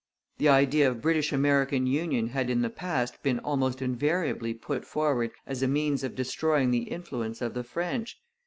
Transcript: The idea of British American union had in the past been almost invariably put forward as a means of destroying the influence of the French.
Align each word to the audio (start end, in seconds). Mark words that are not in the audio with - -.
The 0.39 0.49
idea 0.49 0.89
of 0.89 0.99
British 0.99 1.31
American 1.31 1.85
union 1.85 2.29
had 2.29 2.49
in 2.49 2.63
the 2.63 2.71
past 2.71 3.21
been 3.21 3.37
almost 3.37 3.83
invariably 3.83 4.51
put 4.51 4.83
forward 4.83 5.29
as 5.45 5.61
a 5.61 5.67
means 5.67 6.03
of 6.03 6.15
destroying 6.15 6.71
the 6.71 6.89
influence 6.89 7.39
of 7.39 7.53
the 7.53 7.63
French. 7.63 8.17